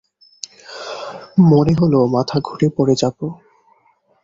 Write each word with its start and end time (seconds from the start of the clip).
মনে 1.49 1.73
হল 1.79 1.93
মাথা 2.07 2.37
ঘুরে 2.39 2.67
পড়ে 2.77 2.95
যাব। 2.95 3.17